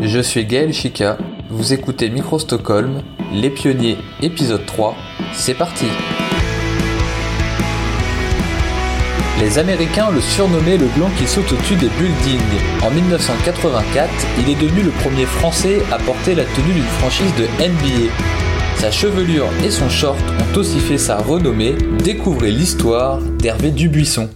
[0.00, 1.18] Je suis Gaël Chica,
[1.50, 4.96] vous écoutez Micro Stockholm, Les Pionniers, épisode 3,
[5.34, 5.84] c'est parti
[9.38, 12.40] Les Américains le surnommaient le blanc qui saute au-dessus des buildings.
[12.82, 14.10] En 1984,
[14.40, 18.10] il est devenu le premier Français à porter la tenue d'une franchise de NBA.
[18.78, 21.74] Sa chevelure et son short ont aussi fait sa renommée.
[22.02, 24.30] Découvrez l'histoire d'Hervé Dubuisson.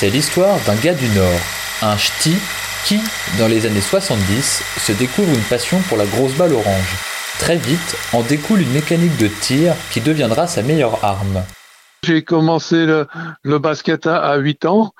[0.00, 1.40] C'est l'histoire d'un gars du Nord,
[1.82, 2.36] un ch'ti
[2.84, 3.00] qui,
[3.36, 6.94] dans les années 70, se découvre une passion pour la grosse balle orange.
[7.40, 11.42] Très vite, en découle une mécanique de tir qui deviendra sa meilleure arme.
[12.04, 14.92] J'ai commencé le, basket à, 8 ans.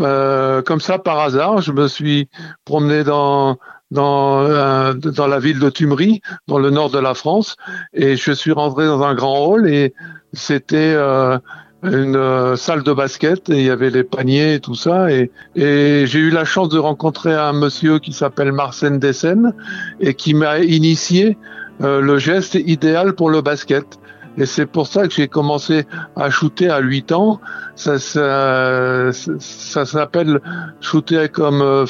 [0.00, 2.28] Euh, comme ça, par hasard, je me suis
[2.66, 3.56] promené dans,
[3.90, 7.56] dans, euh, la ville de Tumery, dans le nord de la France,
[7.94, 9.94] et je suis rentré dans un grand hall et
[10.34, 10.92] c'était...
[10.94, 11.38] Euh,
[11.82, 15.30] une euh, salle de basket et il y avait les paniers et tout ça et,
[15.54, 19.52] j'ai eu la chance de rencontrer un monsieur qui s'appelle Marcel Dessen
[20.00, 21.36] et qui m'a initié
[21.80, 23.98] euh, le geste idéal pour le basket.
[24.38, 25.84] Et c'est pour ça que j'ai commencé
[26.16, 27.40] à shooter à 8 ans.
[27.74, 30.40] Ça, ça, ça s'appelle
[30.80, 31.86] shooter comme euh,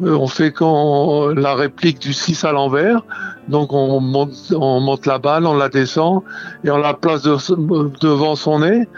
[0.00, 3.02] on fait quand la réplique du 6 à l'envers.
[3.48, 6.22] Donc on monte, on monte la balle, on la descend
[6.64, 8.88] et on la place devant son nez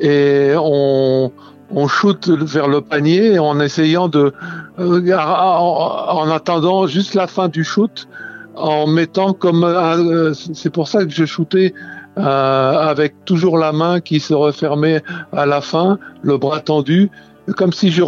[0.00, 1.32] et on,
[1.70, 4.32] on shoot vers le panier en essayant de,
[4.78, 8.08] euh, en, attendant juste la fin du shoot,
[8.56, 14.00] en mettant comme, euh, c'est pour ça que je shootais euh, avec toujours la main
[14.00, 17.10] qui se refermait à la fin, le bras tendu,
[17.56, 18.02] comme si je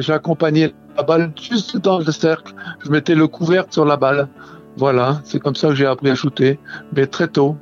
[0.00, 2.54] j'accompagnais la balle juste dans le cercle.
[2.84, 4.28] Je mettais le couvercle sur la balle.
[4.76, 6.58] Voilà, c'est comme ça que j'ai appris à shooter,
[6.94, 7.56] mais très tôt.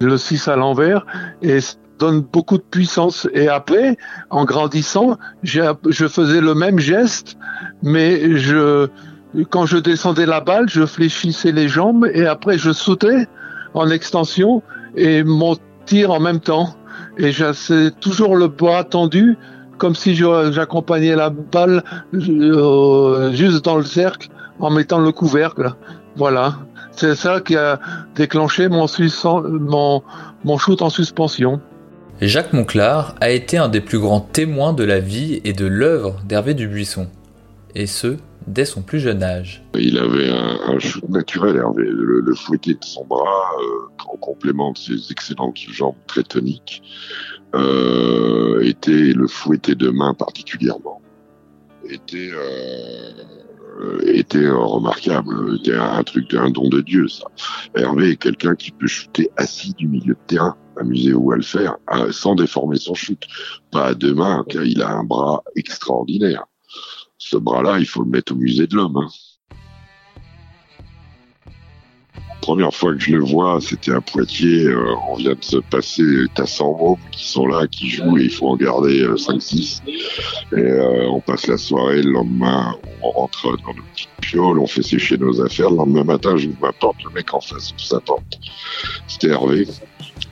[0.00, 1.06] Le 6 à l'envers
[1.40, 1.58] et
[1.98, 3.28] donne beaucoup de puissance.
[3.32, 3.96] Et après,
[4.30, 7.38] en grandissant, je faisais le même geste,
[7.82, 8.88] mais je,
[9.50, 13.26] quand je descendais la balle, je fléchissais les jambes et après je sautais
[13.74, 14.62] en extension
[14.96, 16.74] et mon tir en même temps.
[17.18, 19.38] Et j'ai toujours le bras tendu,
[19.78, 21.82] comme si j'accompagnais la balle
[22.14, 24.28] euh, juste dans le cercle
[24.60, 25.72] en mettant le couvercle.
[26.16, 26.56] Voilà.
[26.92, 27.78] C'est ça qui a
[28.14, 28.86] déclenché mon,
[29.48, 30.02] mon,
[30.44, 31.60] mon shoot en suspension.
[32.22, 36.22] Jacques Monclar a été un des plus grands témoins de la vie et de l'œuvre
[36.24, 37.08] d'Hervé Dubuisson,
[37.74, 39.62] et ce, dès son plus jeune âge.
[39.78, 41.84] Il avait un, shoot naturel, Hervé.
[41.84, 46.82] Le, le, de son bras, euh, en complément de ses excellentes jambes très toniques,
[47.54, 51.00] euh, était le fouetté de main particulièrement.
[51.88, 55.56] Était, euh, était remarquable.
[55.60, 57.26] Était un, truc, un don de Dieu, ça.
[57.74, 61.78] Hervé est quelqu'un qui peut shooter assis du milieu de terrain amusez-vous à le faire,
[62.10, 63.22] sans déformer son shoot.
[63.70, 66.44] Pas à deux mains, car il a un bras extraordinaire.
[67.18, 68.96] Ce bras-là, il faut le mettre au musée de l'homme.
[68.96, 69.08] Hein.
[72.42, 74.66] Première fois que je le vois, c'était à Poitiers.
[74.66, 76.04] Euh, on vient de se passer,
[76.34, 79.82] t'as 100 mots qui sont là, qui jouent, et il faut en garder 5-6.
[79.82, 84.60] Euh, et euh, on passe la soirée, le lendemain, on rentre dans nos petites pioles,
[84.60, 85.70] on fait sécher nos affaires.
[85.70, 88.38] Le lendemain matin, j'ouvre ma porte, le mec en face de sa porte.
[89.08, 89.66] C'était Hervé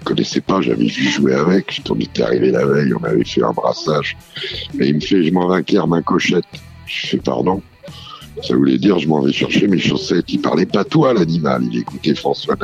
[0.05, 1.83] connaissais pas, j'avais vu jouer avec.
[1.91, 4.16] On était arrivé la veille, on avait fait un brassage.
[4.78, 6.45] Et il me fait, je m'en vais à ma cochette.
[6.87, 7.62] Je fais pardon.
[8.43, 10.25] Ça voulait dire, je m'en vais chercher mes chaussettes.
[10.28, 11.62] Il parlait pas toi, l'animal.
[11.71, 12.56] Il écoutait François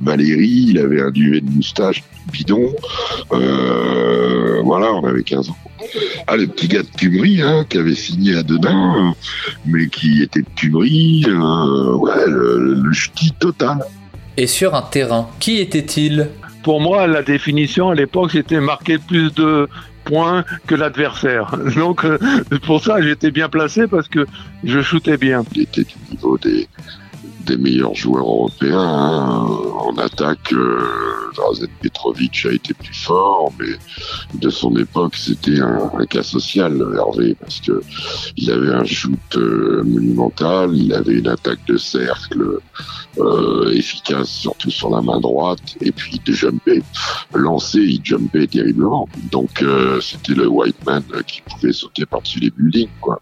[0.00, 2.02] Valérie, il avait un duvet de moustache
[2.32, 2.74] bidon.
[3.32, 5.56] Euh, voilà, on avait 15 ans.
[6.26, 9.14] Ah, le petit gars de Tumery, hein, qui avait signé à Denain,
[9.66, 13.84] mais qui était de Tumery, euh, ouais, le, le ch'ti total.
[14.36, 16.30] Et sur un terrain, qui était-il?
[16.62, 19.68] Pour moi, la définition à l'époque, c'était marquer plus de
[20.66, 21.56] que l'adversaire.
[21.76, 22.18] Donc, euh,
[22.64, 24.26] pour ça, j'étais bien placé parce que
[24.64, 25.44] je shootais bien.
[25.52, 25.66] Du
[26.10, 26.38] niveau
[27.48, 28.78] des meilleurs joueurs européens.
[28.78, 29.46] Hein.
[29.80, 33.74] En attaque, euh, Drazen Petrovic a été plus fort, mais
[34.34, 37.80] de son époque, c'était un, cas social, Hervé, parce que
[38.36, 42.58] il avait un shoot euh, monumental, il avait une attaque de cercle
[43.18, 46.82] euh, efficace, surtout sur la main droite, et puis il jumpait,
[47.34, 49.08] lancé, il jumpait terriblement.
[49.30, 53.20] Donc euh, c'était le white man qui pouvait sauter par-dessus les buildings, quoi.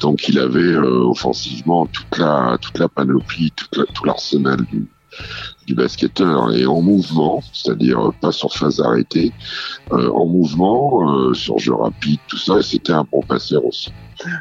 [0.00, 4.86] Donc il avait offensivement toute la toute la panoplie, tout l'arsenal du,
[5.74, 9.32] basketteur et en mouvement, c'est-à-dire pas sur phase arrêtée,
[9.90, 13.92] en mouvement, sur jeu rapide, tout ça, c'était un bon passeur aussi.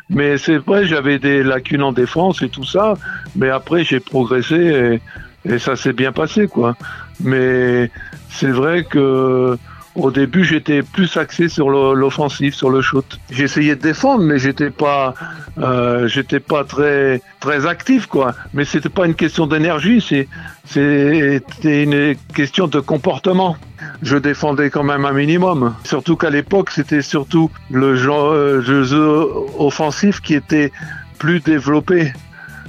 [0.10, 2.96] Mais c'est vrai, j'avais des lacunes en défense et tout ça,
[3.36, 5.00] mais après j'ai progressé
[5.46, 6.76] et, ça s'est bien passé, quoi.
[7.22, 7.90] Mais
[8.30, 9.58] c'est vrai que
[9.96, 13.18] Au début, j'étais plus axé sur l'offensif, sur le shoot.
[13.32, 15.14] J'essayais de défendre, mais j'étais pas,
[15.58, 18.36] euh, j'étais pas très très actif, quoi.
[18.54, 20.28] Mais c'était pas une question d'énergie, c'est
[20.66, 23.56] c'était une question de comportement.
[24.02, 25.76] Je défendais quand même un minimum.
[25.84, 29.28] Surtout qu'à l'époque, c'était surtout le jeu
[29.58, 30.72] offensif qui était
[31.20, 32.12] plus développé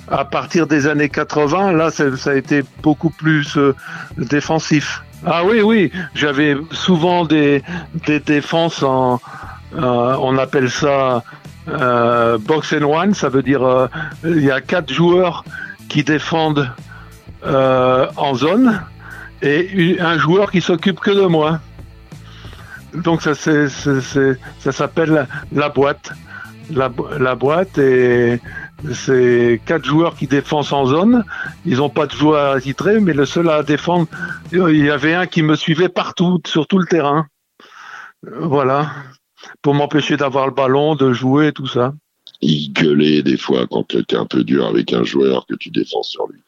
[0.08, 3.74] à partir des années 80, là, ça, a été beaucoup plus euh,
[4.16, 5.02] défensif.
[5.24, 7.62] Ah oui, oui, j'avais souvent des,
[8.06, 9.20] des défenses en,
[9.74, 11.22] euh, on appelle ça
[11.68, 13.88] euh, box and one, ça veut dire
[14.24, 15.44] il y a quatre joueurs
[15.88, 16.70] qui défendent
[17.44, 18.82] en zone
[19.42, 21.60] et un joueur qui s'occupe que de moi.
[22.94, 26.12] Donc ça, c'est, ça s'appelle la, boîte.
[26.70, 28.40] La boîte et
[28.92, 31.24] c'est quatre joueurs qui défendent en zone.
[31.64, 34.06] Ils n'ont pas de joueur attitré, mais le seul à défendre,
[34.52, 37.26] il y avait un qui me suivait partout, sur tout le terrain.
[38.22, 38.90] Voilà.
[39.62, 41.94] Pour m'empêcher d'avoir le ballon, de jouer, tout ça.
[42.42, 45.70] Il gueulait des fois quand tu étais un peu dur avec un joueur que tu
[45.70, 46.42] défends sur lui.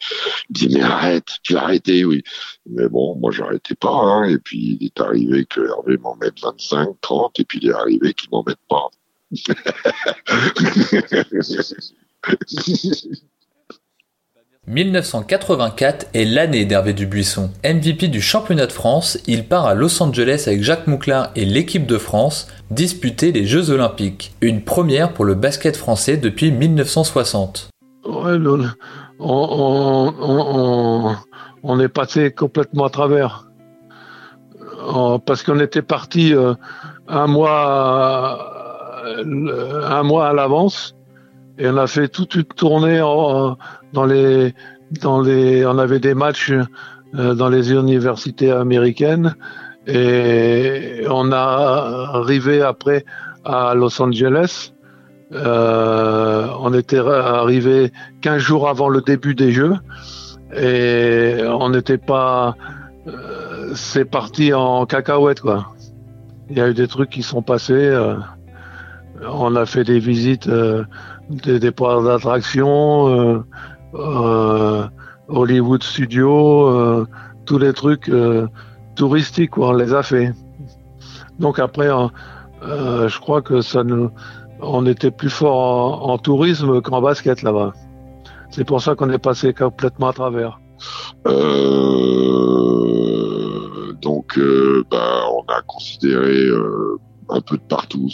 [0.51, 2.23] Il disait mais arrête, tu vas arrêter, oui.
[2.67, 3.95] Mais bon, moi j'arrêtais pas.
[3.95, 4.29] Hein.
[4.29, 7.75] Et puis il est arrivé que Hervé m'en mette 25, 30, et puis il est
[7.75, 8.91] arrivé qu'il m'en mette pas.
[14.69, 17.51] 1984 est l'année d'Hervé Dubuisson.
[17.65, 21.87] MVP du championnat de France, il part à Los Angeles avec Jacques Mouclin et l'équipe
[21.87, 24.35] de France disputer les Jeux Olympiques.
[24.43, 27.71] Une première pour le basket français depuis 1960.
[31.65, 33.47] on, est passé complètement à travers.
[35.25, 36.55] Parce qu'on était parti euh, euh,
[37.09, 37.27] un
[40.03, 40.95] mois à l'avance
[41.59, 44.55] et on a fait toute une tournée dans les,
[45.03, 46.53] dans les, on avait des matchs
[47.15, 49.35] euh, dans les universités américaines
[49.87, 53.05] et on a arrivé après
[53.45, 54.73] à Los Angeles.
[55.33, 59.75] Euh, on était arrivé 15 jours avant le début des Jeux
[60.55, 62.55] et on n'était pas.
[63.07, 65.73] Euh, c'est parti en cacahuète quoi.
[66.51, 67.75] Il y a eu des trucs qui sont passés.
[67.75, 68.17] Euh,
[69.23, 70.49] on a fait des visites
[71.29, 73.45] des, des parcs d'attraction, euh,
[73.95, 74.87] euh,
[75.29, 77.07] Hollywood Studio, euh,
[77.45, 78.11] tous les trucs
[78.95, 80.33] touristiques, on les a fait.
[81.39, 81.89] Donc après,
[82.63, 84.11] je crois que ça nous,
[84.61, 87.73] on était plus fort en, tourisme qu'en basket là-bas.
[88.51, 90.61] C'est pour ça qu'on est passé complètement à travers.
[94.03, 94.39] donc,
[94.91, 96.49] bah, on a considéré
[97.31, 98.09] un peu de partout.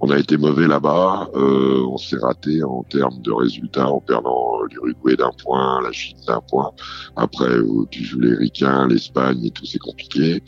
[0.00, 4.62] on a été mauvais là-bas, euh, on s'est raté en termes de résultats en perdant
[4.70, 6.70] l'Uruguay d'un point, la Chine d'un point.
[7.16, 7.50] Après,
[7.90, 10.42] tu joues les Ricains, l'Espagne et tout, c'est compliqué.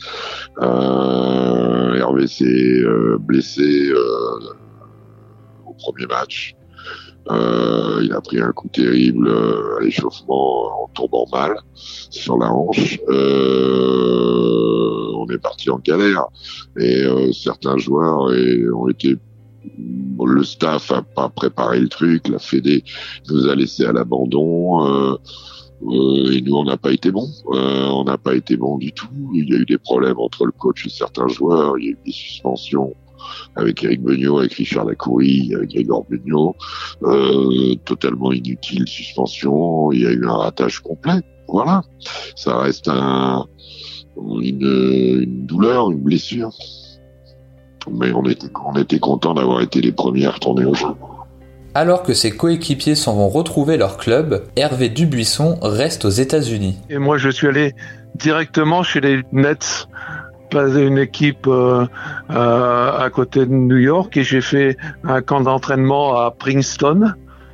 [0.61, 4.39] Euh, Hervé s'est euh, blessé euh,
[5.65, 6.55] au premier match.
[7.29, 12.51] Euh, il a pris un coup terrible euh, à l'échauffement en tombant mal sur la
[12.51, 12.99] hanche.
[13.09, 14.90] Euh,
[15.21, 16.25] on est parti en galère
[16.79, 18.31] et certains joueurs
[18.75, 19.17] ont été
[20.23, 22.83] le staff a pas préparé le truc, la Fédé
[23.29, 25.17] nous a laissé à l'abandon.
[25.83, 27.27] et nous, on n'a pas été bon.
[27.45, 29.07] on n'a pas été bon du tout.
[29.33, 31.77] Il y a eu des problèmes entre le coach et certains joueurs.
[31.77, 32.95] Il y a eu des suspensions
[33.55, 36.55] avec Eric Beugnot, avec Richard Lacoury, avec Grégor Beugnot,
[37.03, 41.21] euh, totalement inutile, suspension, il y a eu un ratage complet.
[41.47, 41.83] Voilà,
[42.35, 43.45] ça reste un,
[44.17, 46.51] une, douleur, une blessure.
[47.91, 50.87] Mais on était, on était content d'avoir été les premiers à retourner au jeu.
[51.73, 56.77] Alors que ses coéquipiers s'en vont retrouver leur club, Hervé Dubuisson reste aux États-Unis.
[56.89, 57.73] Et moi, je suis allé
[58.15, 59.87] directement chez les Nets
[60.53, 61.85] une équipe euh,
[62.29, 67.13] euh, à côté de New York et j'ai fait un camp d'entraînement à Princeton.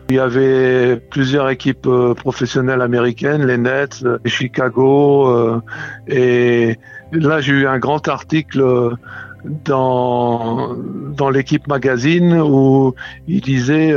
[0.09, 5.61] Il y avait plusieurs équipes euh, professionnelles américaines, les Nets, Chicago,
[6.07, 6.77] et
[7.11, 8.95] là j'ai eu un grand article
[9.65, 10.75] dans
[11.15, 12.95] dans l'équipe magazine où
[13.27, 13.93] il disait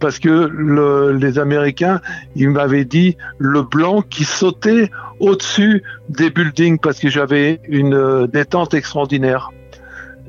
[0.00, 2.00] parce que le, les Américains
[2.34, 4.90] ils m'avaient dit le blanc qui sautait
[5.20, 9.50] au-dessus des buildings parce que j'avais une euh, détente extraordinaire.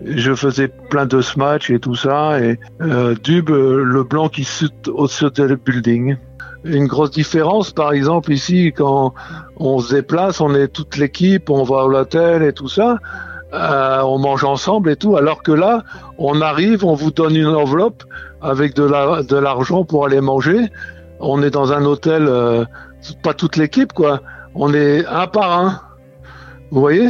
[0.06, 4.44] Je faisais plein de smash et tout ça et euh, Dub, euh, le blanc qui
[4.44, 6.18] saute au-dessus des buildings.
[6.64, 9.14] Une grosse différence, par exemple, ici, quand
[9.58, 12.98] on se déplace, on est toute l'équipe, on va à l'hôtel et tout ça,
[13.54, 15.84] euh, on mange ensemble et tout, alors que là,
[16.18, 18.04] on arrive, on vous donne une enveloppe
[18.42, 20.70] avec de l'argent la, de pour aller manger.
[21.20, 22.66] On est dans un hôtel, euh,
[23.24, 24.22] pas toute l'équipe, quoi
[24.56, 25.82] on est un par un.
[26.72, 27.10] Vous voyez?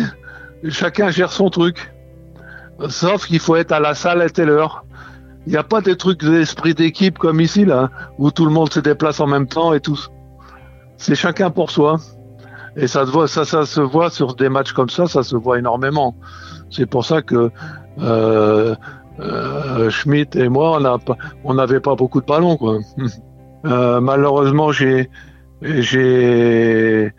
[0.69, 1.90] Chacun gère son truc.
[2.89, 4.85] Sauf qu'il faut être à la salle à telle heure.
[5.47, 8.71] Il n'y a pas des trucs d'esprit d'équipe comme ici, là, où tout le monde
[8.71, 9.99] se déplace en même temps et tout.
[10.97, 11.97] C'est chacun pour soi.
[12.77, 15.35] Et ça se voit, ça, ça se voit sur des matchs comme ça, ça se
[15.35, 16.15] voit énormément.
[16.69, 17.51] C'est pour ça que
[17.99, 18.75] euh,
[19.19, 20.79] euh, Schmidt et moi,
[21.43, 22.79] on n'avait pas beaucoup de ballons, quoi.
[23.63, 25.07] Euh, malheureusement, j'ai,
[25.61, 27.13] j'ai,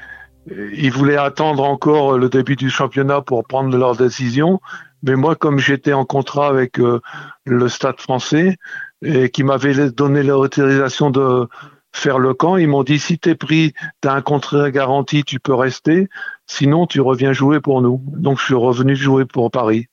[0.49, 4.61] ils voulaient attendre encore le début du championnat pour prendre leur décision.
[5.02, 7.00] Mais moi, comme j'étais en contrat avec euh,
[7.44, 8.56] le Stade français
[9.02, 11.49] et qui m'avait donné l'autorisation de
[11.92, 15.54] faire le camp, ils m'ont dit si t'es pris, t'as un contrat garanti, tu peux
[15.54, 16.09] rester.
[16.47, 18.00] Sinon, tu reviens jouer pour nous.
[18.06, 19.87] Donc, je suis revenu jouer pour Paris.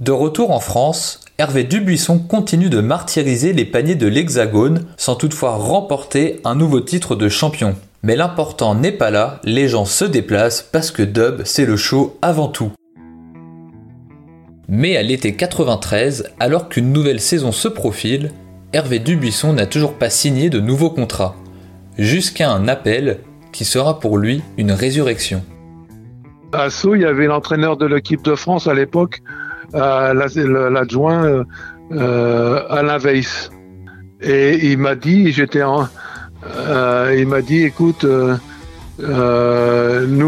[0.00, 5.52] De retour en France, Hervé Dubuisson continue de martyriser les paniers de l'Hexagone sans toutefois
[5.52, 7.76] remporter un nouveau titre de champion.
[8.02, 12.18] Mais l'important n'est pas là, les gens se déplacent parce que Dub, c'est le show
[12.22, 12.72] avant tout.
[14.68, 18.30] Mais à l'été 93, alors qu'une nouvelle saison se profile,
[18.72, 21.36] Hervé Dubuisson n'a toujours pas signé de nouveau contrat,
[21.98, 23.18] jusqu'à un appel
[23.52, 25.44] qui sera pour lui une résurrection.
[26.52, 29.22] À Sceaux, il y avait l'entraîneur de l'équipe de France à l'époque,
[29.74, 30.12] euh,
[30.70, 31.44] l'adjoint euh,
[31.92, 33.50] euh, Alain Weiss.
[34.20, 35.88] Et il m'a dit, j'étais en,
[37.16, 38.04] il m'a dit, écoute,
[38.98, 39.06] nous,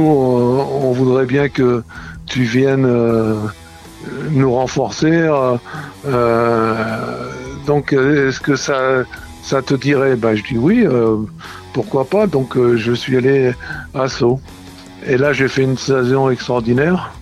[0.01, 1.83] on, voudrait bien que
[2.27, 2.87] tu viennes
[4.31, 5.29] nous renforcer.
[7.67, 9.05] donc, est-ce que ça,
[9.43, 10.17] ça te dirait?
[10.17, 10.87] Ben, Je dis oui,
[11.73, 12.27] pourquoi pas?
[12.27, 13.53] Donc, je suis allé
[13.95, 14.41] à Sceaux.
[15.07, 17.13] Et là, j'ai fait une saison extraordinaire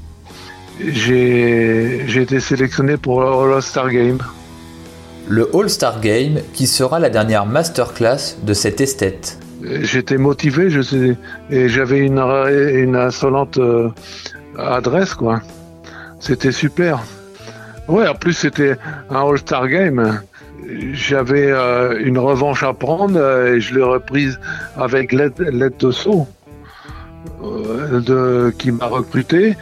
[0.80, 4.18] j'ai été sélectionné pour le All-Star Game.
[5.28, 9.38] Le All-Star Game qui sera la dernière masterclass de cet esthète.
[9.62, 11.16] J'étais motivé, je sais,
[11.48, 13.88] et j'avais une, une insolente euh,
[14.58, 15.40] adresse, quoi.
[16.24, 17.02] C'était super.
[17.86, 18.76] Ouais, en plus c'était
[19.10, 20.22] un All-Star Game.
[20.92, 24.40] J'avais euh, une revanche à prendre et je l'ai reprise
[24.74, 25.34] avec l'aide
[25.78, 26.26] de saut
[27.42, 29.54] de, qui m'a recruté.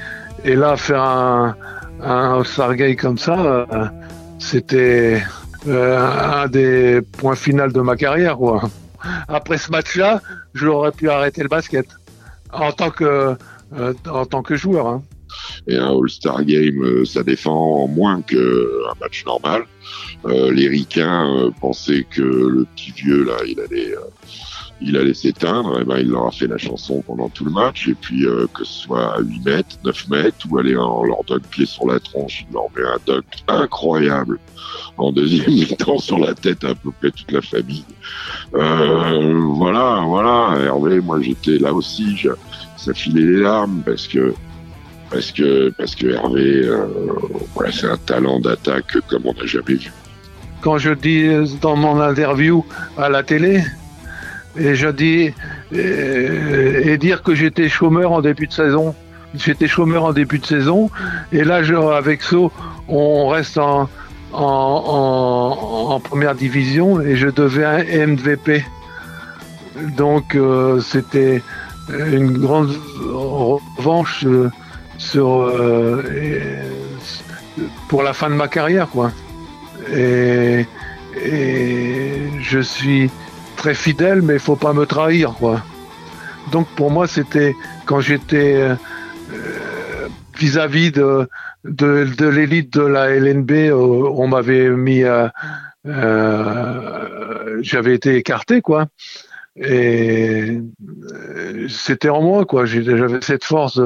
[0.45, 1.57] Et là, faire un,
[2.01, 3.87] un Stargate comme ça, euh,
[4.39, 5.21] c'était
[5.67, 8.39] euh, un des points finaux de ma carrière.
[9.27, 10.21] Après ce match-là,
[10.55, 11.87] j'aurais pu arrêter le basket
[12.53, 13.37] en tant que,
[13.77, 14.87] euh, en tant que joueur.
[14.87, 15.03] Hein.
[15.67, 19.65] Et un All-Star Game, ça défend moins qu'un match normal.
[20.25, 23.95] les Ricains pensaient que le petit vieux, là, il allait
[24.85, 27.89] il allait s'éteindre, et ben il leur a fait la chanson pendant tout le match,
[27.89, 31.25] et puis euh, que ce soit à 8 mètres, 9 mètres, ou aller en leur
[31.25, 34.39] donne pied sur la tronche, il leur met un dunk incroyable
[34.97, 37.85] en deuxième mi-temps sur la tête à peu près toute la famille.
[38.55, 42.27] Euh, voilà, voilà, Hervé, moi j'étais là aussi,
[42.77, 44.35] ça filait les larmes parce que
[45.13, 46.87] parce que parce que Hervé, euh,
[47.71, 49.93] c'est un talent d'attaque comme on n'a jamais vu.
[50.63, 51.29] Quand je dis
[51.61, 52.65] dans mon interview
[52.97, 53.63] à la télé,
[54.57, 55.33] et je dis
[55.73, 58.95] et, dire que j'étais chômeur en début de saison.
[59.35, 60.91] J'étais chômeur en début de saison
[61.33, 61.63] et là
[61.97, 62.53] avec So
[62.87, 63.89] on reste en,
[66.05, 68.65] première division et je devais un MVP.
[69.97, 71.43] Donc euh, c'était
[71.89, 72.75] une grande
[73.11, 74.51] revanche euh,
[74.99, 76.03] sur euh,
[77.89, 79.13] pour la fin de ma carrière quoi.
[79.93, 80.67] Et,
[81.25, 83.11] et je suis
[83.57, 85.63] très fidèle, mais il faut pas me trahir, quoi.
[86.51, 87.55] Donc pour moi, c'était
[87.87, 88.75] quand j'étais euh,
[90.37, 91.29] vis-à-vis de,
[91.65, 95.29] de, l'élite de la LNB, euh, on m'avait mis, euh,
[97.61, 98.87] j'avais été écarté, quoi.
[99.57, 100.61] Et
[101.69, 102.65] c'était en moi, quoi.
[102.65, 103.81] J'avais cette force,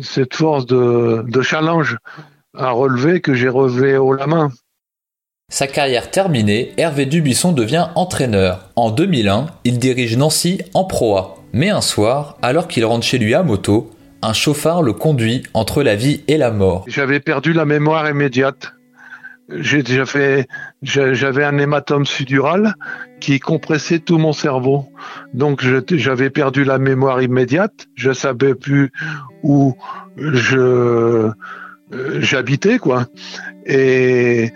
[0.00, 1.98] cette force de, de challenge
[2.56, 4.50] à relever que j'ai relevé haut la main.
[5.50, 8.70] Sa carrière terminée, Hervé Dubuisson devient entraîneur.
[8.74, 11.36] En 2001, il dirige Nancy en proa.
[11.52, 13.90] Mais un soir, alors qu'il rentre chez lui à moto,
[14.22, 16.84] un chauffard le conduit entre la vie et la mort.
[16.86, 18.72] J'avais perdu la mémoire immédiate.
[19.60, 22.74] J'avais un hématome sudural
[23.20, 24.86] qui compressait tout mon cerveau.
[25.34, 27.86] Donc j'avais perdu la mémoire immédiate.
[27.94, 28.92] Je savais plus
[29.42, 29.74] où
[30.16, 31.32] je
[31.92, 33.06] euh, j'habitais quoi.
[33.66, 34.50] Et,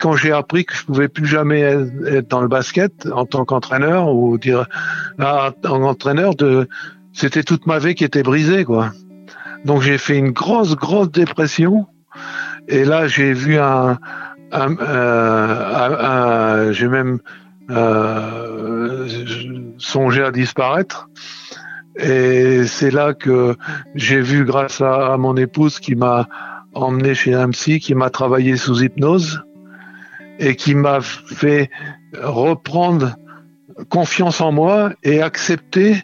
[0.00, 4.12] quand j'ai appris que je pouvais plus jamais être dans le basket en tant qu'entraîneur
[4.12, 4.66] ou dire
[5.18, 6.68] ah, en entraîneur de
[7.12, 8.92] c'était toute ma vie qui était brisée quoi.
[9.64, 11.86] Donc j'ai fait une grosse grosse dépression
[12.68, 13.98] et là j'ai vu un,
[14.52, 17.18] un, euh, j'ai même
[17.70, 19.06] euh,
[19.78, 21.08] songé à disparaître.
[21.96, 23.56] Et c'est là que
[23.94, 26.28] j'ai vu, grâce à, mon épouse qui m'a
[26.72, 29.42] emmené chez un psy qui m'a travaillé sous hypnose
[30.38, 31.70] et qui m'a fait
[32.22, 33.16] reprendre
[33.88, 36.02] confiance en moi et accepter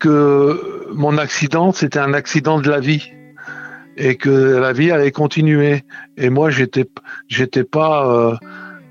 [0.00, 3.12] que mon accident, c'était un accident de la vie
[3.96, 5.84] et que la vie allait continuer.
[6.16, 6.88] Et moi, j'étais,
[7.28, 8.36] j'étais pas, euh,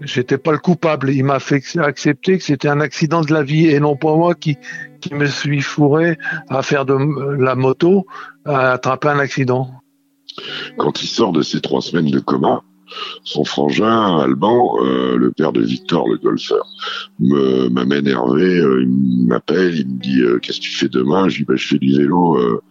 [0.02, 1.12] j'étais pas le coupable.
[1.12, 4.36] Il m'a fait accepter que c'était un accident de la vie et non pas moi
[4.36, 4.58] qui,
[5.02, 6.18] qui me suis fourré
[6.50, 6.96] à faire de
[7.38, 8.06] la moto,
[8.46, 9.72] à attraper un accident.
[10.78, 12.62] Quand il sort de ces trois semaines de coma,
[13.24, 16.65] son frangin, Alban, euh, le père de Victor, le golfeur,
[17.20, 21.27] m'amène Hervé, euh, il m'appelle, il me dit euh, qu'est-ce que tu fais demain?
[21.30, 22.62] Je dis bah, je fais du vélo,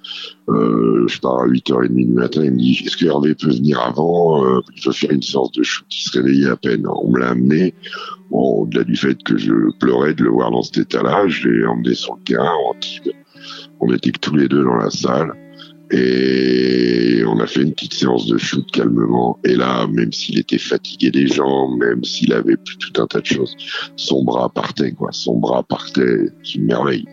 [0.49, 4.61] je pars à 8h30 du matin, il me dit est-ce que Hervé peut venir avant?
[4.77, 6.87] Il veut faire une séance de shoot, il se réveillait à peine.
[6.87, 7.75] On me l'a amené,
[8.31, 11.95] au-delà du fait que je pleurais de le voir dans cet état-là, je l'ai emmené
[11.95, 12.75] sur le terrain en.
[13.81, 15.33] On était que tous les deux dans la salle.
[15.91, 19.39] Et on a fait une petite séance de shoot calmement.
[19.45, 23.21] Et là, même s'il était fatigué des jambes, même s'il avait plus tout un tas
[23.21, 23.55] de choses,
[23.97, 25.11] son bras partait, quoi.
[25.13, 26.31] Son bras partait.
[26.43, 27.05] C'est une merveille.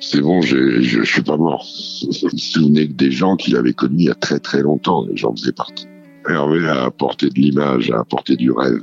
[0.00, 1.66] C'est bon, je, je suis pas mort.
[2.02, 5.06] Il se souvenait des gens qu'il avait connus il y a très très longtemps.
[5.06, 5.86] Les gens faisaient partie.
[6.28, 8.82] Hervé a apporté de l'image, a apporté du rêve.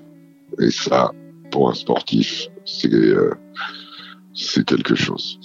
[0.60, 1.12] Et ça,
[1.51, 3.34] pour un sportif, c'est euh,
[4.65, 5.39] quelque chose.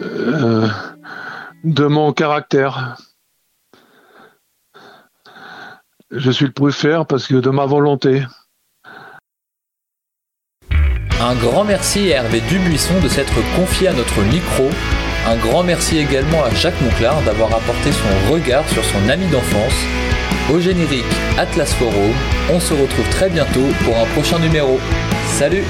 [0.00, 0.68] Euh,
[1.64, 2.96] de mon caractère.
[6.10, 8.22] Je suis le faire parce que de ma volonté.
[11.20, 14.68] Un grand merci à Hervé Dubuisson de s'être confié à notre micro.
[15.26, 19.86] Un grand merci également à Jacques Monclar d'avoir apporté son regard sur son ami d'enfance.
[20.52, 21.04] Au générique
[21.38, 22.12] Atlas Forum,
[22.50, 24.80] on se retrouve très bientôt pour un prochain numéro.
[25.26, 25.64] Salut